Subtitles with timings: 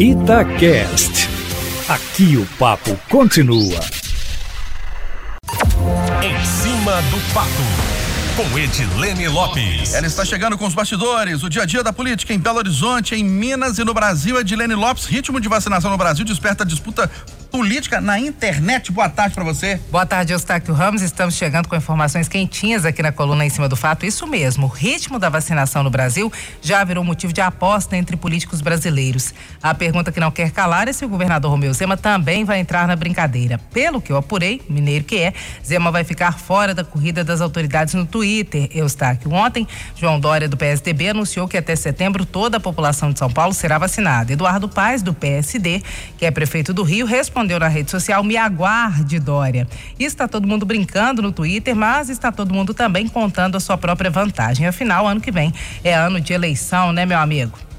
[0.00, 1.28] Itacast.
[1.86, 3.78] Aqui o papo continua.
[6.22, 8.00] Em cima do papo
[8.34, 9.92] com Edilene Lopes.
[9.92, 13.14] Ela está chegando com os bastidores, o dia a dia da política em Belo Horizonte,
[13.14, 14.40] em Minas e no Brasil.
[14.40, 17.10] Edilene Lopes, ritmo de vacinação no Brasil desperta disputa
[17.50, 18.92] política na internet.
[18.92, 19.78] Boa tarde para você.
[19.90, 21.02] Boa tarde, Eustáquio Ramos.
[21.02, 24.06] Estamos chegando com informações quentinhas aqui na coluna em cima do fato.
[24.06, 26.32] Isso mesmo, o ritmo da vacinação no Brasil
[26.62, 29.34] já virou motivo de aposta entre políticos brasileiros.
[29.60, 32.86] A pergunta que não quer calar é se o governador Romeu Zema também vai entrar
[32.86, 33.58] na brincadeira.
[33.72, 35.34] Pelo que eu apurei, mineiro que é,
[35.66, 38.68] Zema vai ficar fora da corrida das autoridades no Twitter.
[38.72, 43.30] Eustáquio, ontem, João Dória do PSDB anunciou que até setembro toda a população de São
[43.30, 44.32] Paulo será vacinada.
[44.32, 45.82] Eduardo Paes do PSD,
[46.16, 49.66] que é prefeito do Rio, respondeu respondeu na rede social: me aguarde, Dória.
[49.98, 54.10] Está todo mundo brincando no Twitter, mas está todo mundo também contando a sua própria
[54.10, 54.66] vantagem.
[54.66, 57.69] Afinal, ano que vem é ano de eleição, né, meu amigo?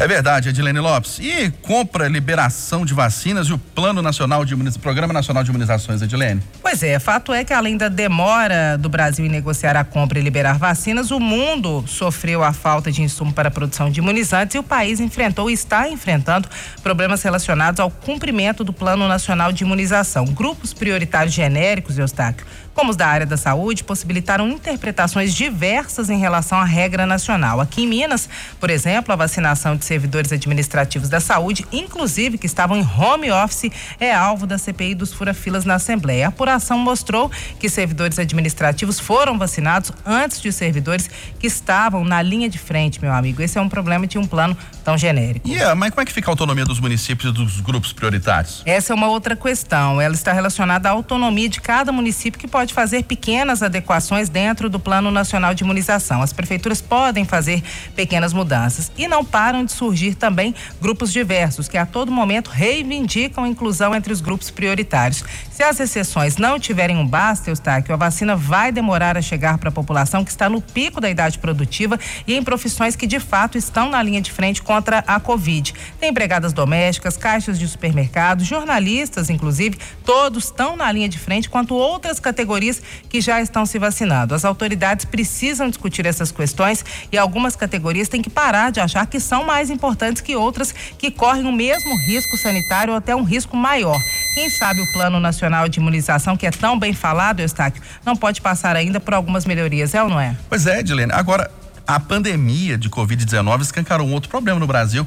[0.00, 1.18] É verdade, Edilene Lopes.
[1.18, 6.40] E compra, liberação de vacinas e o Plano Nacional de Programa Nacional de Imunizações, Edilene?
[6.62, 10.22] Pois é, fato é que além da demora do Brasil em negociar a compra e
[10.22, 14.58] liberar vacinas, o mundo sofreu a falta de insumo para a produção de imunizantes e
[14.60, 16.48] o país enfrentou e está enfrentando
[16.80, 20.26] problemas relacionados ao cumprimento do Plano Nacional de Imunização.
[20.26, 22.46] Grupos prioritários genéricos, Eustáquio,
[22.78, 27.60] como os da área da saúde, possibilitaram interpretações diversas em relação à regra nacional.
[27.60, 28.28] Aqui em Minas,
[28.60, 33.72] por exemplo, a vacinação de servidores administrativos da saúde, inclusive que estavam em home office,
[33.98, 36.26] é alvo da CPI dos furafilas na Assembleia.
[36.26, 42.48] A apuração mostrou que servidores administrativos foram vacinados antes de servidores que estavam na linha
[42.48, 43.42] de frente, meu amigo.
[43.42, 45.48] Esse é um problema de um plano tão genérico.
[45.48, 48.62] Yeah, mas como é que fica a autonomia dos municípios e dos grupos prioritários?
[48.64, 50.00] Essa é uma outra questão.
[50.00, 54.68] Ela está relacionada à autonomia de cada município que pode pode fazer pequenas adequações dentro
[54.68, 56.20] do Plano Nacional de Imunização.
[56.22, 57.62] As prefeituras podem fazer
[57.96, 58.92] pequenas mudanças.
[58.96, 63.94] E não param de surgir também grupos diversos que a todo momento reivindicam a inclusão
[63.94, 65.24] entre os grupos prioritários.
[65.50, 69.70] Se as exceções não tiverem um basta, Eustáquio, a vacina vai demorar a chegar para
[69.70, 73.56] a população que está no pico da idade produtiva e em profissões que de fato
[73.56, 75.74] estão na linha de frente contra a Covid.
[75.98, 81.74] Tem empregadas domésticas, caixas de supermercados, jornalistas, inclusive, todos estão na linha de frente, quanto
[81.74, 84.34] outras categorias categorias que já estão se vacinando.
[84.34, 89.20] As autoridades precisam discutir essas questões e algumas categorias têm que parar de achar que
[89.20, 93.56] são mais importantes que outras que correm o mesmo risco sanitário ou até um risco
[93.56, 93.98] maior.
[94.34, 98.40] Quem sabe o Plano Nacional de Imunização, que é tão bem falado, Eustáquio, não pode
[98.40, 100.36] passar ainda por algumas melhorias, é ou não é?
[100.48, 101.12] Pois é, Edilene.
[101.12, 101.50] Agora,
[101.86, 105.06] a pandemia de Covid-19 escancarou um outro problema no Brasil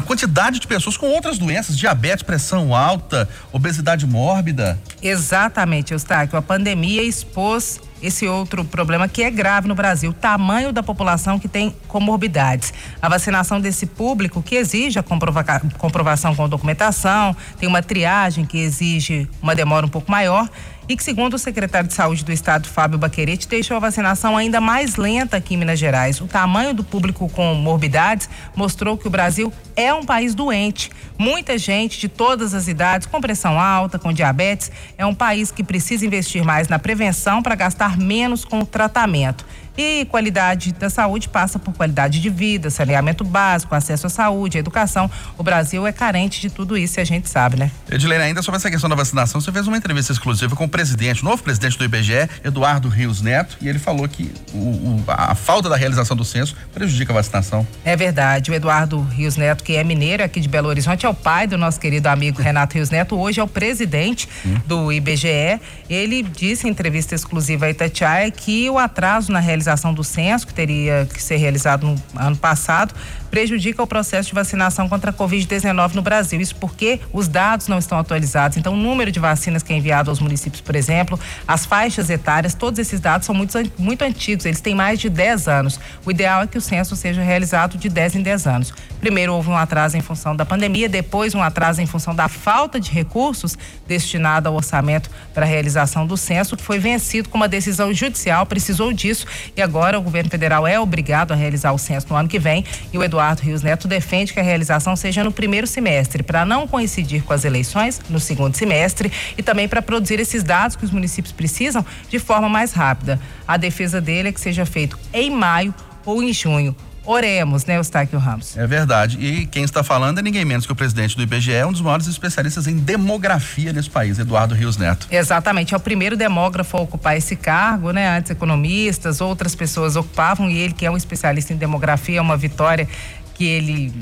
[0.00, 4.80] a quantidade de pessoas com outras doenças, diabetes, pressão alta, obesidade mórbida.
[5.02, 6.38] Exatamente, Eustáquio.
[6.38, 11.38] A pandemia expôs esse outro problema que é grave no Brasil, o tamanho da população
[11.38, 12.72] que tem comorbidades.
[13.00, 15.44] A vacinação desse público que exige a comprova
[15.78, 20.48] comprovação com documentação, tem uma triagem que exige uma demora um pouco maior
[20.90, 24.60] e que, segundo o secretário de Saúde do Estado, Fábio Baquerete, deixou a vacinação ainda
[24.60, 26.20] mais lenta aqui em Minas Gerais.
[26.20, 30.90] O tamanho do público com morbidades mostrou que o Brasil é um país doente.
[31.16, 35.62] Muita gente de todas as idades, com pressão alta, com diabetes, é um país que
[35.62, 39.44] precisa investir mais na prevenção para gastar menos com o tratamento.
[39.76, 44.60] E qualidade da saúde passa por qualidade de vida, saneamento básico, acesso à saúde, à
[44.60, 45.10] educação.
[45.38, 47.70] O Brasil é carente de tudo isso e a gente sabe, né?
[47.90, 51.22] Edilene, ainda sobre essa questão da vacinação, você fez uma entrevista exclusiva com o presidente,
[51.22, 55.34] o novo presidente do IBGE, Eduardo Rios Neto, e ele falou que o, o, a
[55.34, 57.66] falta da realização do censo prejudica a vacinação.
[57.84, 58.50] É verdade.
[58.50, 61.56] O Eduardo Rios Neto, que é mineiro aqui de Belo Horizonte, é o pai do
[61.56, 64.56] nosso querido amigo Renato Rios Neto, hoje é o presidente hum.
[64.66, 65.60] do IBGE.
[65.88, 70.46] Ele disse em entrevista exclusiva a Itatiaia que o atraso na realização realização do censo,
[70.46, 72.94] que teria que ser realizado no ano passado,
[73.30, 76.40] prejudica o processo de vacinação contra a Covid-19 no Brasil.
[76.40, 78.56] Isso porque os dados não estão atualizados.
[78.56, 82.54] Então, o número de vacinas que é enviado aos municípios, por exemplo, as faixas etárias,
[82.54, 85.78] todos esses dados são muito, muito antigos, eles têm mais de 10 anos.
[86.04, 88.74] O ideal é que o censo seja realizado de 10 em 10 anos.
[89.00, 92.78] Primeiro houve um atraso em função da pandemia, depois um atraso em função da falta
[92.78, 93.56] de recursos
[93.86, 98.44] destinado ao orçamento para a realização do censo, que foi vencido com uma decisão judicial,
[98.44, 99.26] precisou disso
[99.56, 102.64] e agora o governo federal é obrigado a realizar o censo no ano que vem
[102.92, 106.46] e o Eduardo Eduardo Rios Neto defende que a realização seja no primeiro semestre, para
[106.46, 110.86] não coincidir com as eleições no segundo semestre e também para produzir esses dados que
[110.86, 113.20] os municípios precisam de forma mais rápida.
[113.46, 115.74] A defesa dele é que seja feito em maio
[116.06, 116.74] ou em junho.
[117.10, 118.56] Oremos, né, Eustáquio Ramos?
[118.56, 119.18] É verdade.
[119.18, 122.06] E quem está falando é ninguém menos que o presidente do IBGE, um dos maiores
[122.06, 125.08] especialistas em demografia nesse país, Eduardo Rios Neto.
[125.10, 125.74] Exatamente.
[125.74, 128.16] É o primeiro demógrafo a ocupar esse cargo, né?
[128.16, 132.36] Antes economistas, outras pessoas ocupavam e ele, que é um especialista em demografia, é uma
[132.36, 132.86] vitória
[133.34, 133.92] que ele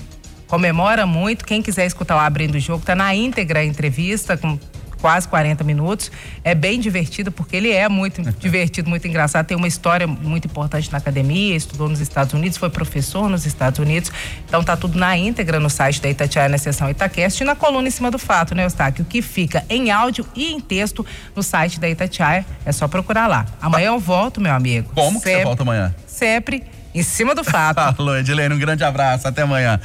[0.47, 1.47] comemora muito.
[1.47, 4.59] Quem quiser escutar o Abrindo o Jogo, tá na íntegra a entrevista com
[5.01, 6.11] quase 40 minutos.
[6.45, 9.47] É bem divertido, porque ele é muito divertido, muito engraçado.
[9.47, 13.79] Tem uma história muito importante na academia, estudou nos Estados Unidos, foi professor nos Estados
[13.79, 14.11] Unidos.
[14.47, 17.89] Então tá tudo na íntegra no site da Itatiaia, na seção Itacast e na coluna
[17.89, 19.05] em cima do fato, né, Eustáquio?
[19.05, 21.05] Que fica em áudio e em texto
[21.35, 22.45] no site da Itatiaia.
[22.65, 23.47] É só procurar lá.
[23.61, 24.91] Amanhã eu volto, meu amigo.
[24.95, 25.95] Como que você Sempre- volta amanhã?
[26.07, 26.65] Sempre
[26.95, 27.79] em cima do fato.
[28.01, 29.29] Alô, Edilene, um grande abraço.
[29.29, 29.77] Até amanhã.